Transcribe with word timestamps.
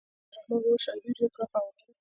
د 0.03 0.03
عبدالرحمان 0.07 0.49
بابا 0.63 0.81
شاعري 0.83 1.09
ډیره 1.17 1.31
پراخه 1.33 1.57
او 1.59 1.65
عامه 1.67 1.79
ده. 1.79 1.83